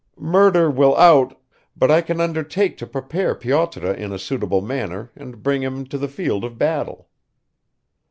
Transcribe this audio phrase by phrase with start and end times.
[0.17, 1.39] Murder will out
[1.77, 5.97] but I can undertake to prepare Pyotr in a suitable manner and bring him to
[5.99, 7.07] the field of battle."